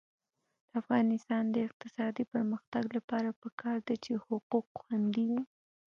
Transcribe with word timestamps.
د 0.67 0.69
افغانستان 0.81 1.43
د 1.51 1.55
اقتصادي 1.67 2.23
پرمختګ 2.33 2.83
لپاره 2.97 3.29
پکار 3.41 3.77
ده 3.87 3.95
چې 4.03 4.11
حقوق 4.25 4.65
خوندي 4.79 5.23
وي. 5.31 5.41